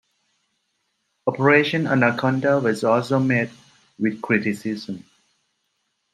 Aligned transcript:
Operation 1.27 1.85
Anaconda 1.85 2.59
was 2.59 2.83
also 2.83 3.19
met 3.19 3.51
with 3.99 4.19
criticism. 4.19 5.03